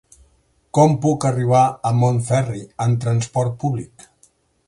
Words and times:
Com 0.77 0.95
puc 1.03 1.27
arribar 1.29 1.61
a 1.89 1.91
Montferri 1.99 2.63
amb 2.87 3.03
trasport 3.05 3.57
públic? 3.65 4.09